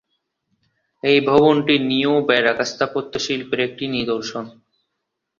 [1.03, 4.45] এই ভবনটি নিও-ব্যারোক স্থাপত্যশৈলীর একটি নিদর্শন।